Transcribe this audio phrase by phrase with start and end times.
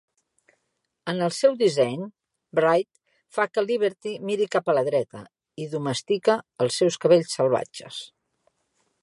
[1.11, 2.01] En el seu disseny,
[2.59, 2.89] Wright
[3.39, 5.23] fa que Liberty miri cap a la dreta
[5.65, 8.03] i "domestica" els seus cabells salvatges.